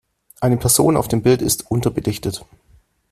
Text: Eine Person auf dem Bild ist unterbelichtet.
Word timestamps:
Eine 0.39 0.57
Person 0.57 0.97
auf 0.97 1.07
dem 1.09 1.21
Bild 1.21 1.43
ist 1.43 1.69
unterbelichtet. 1.69 2.43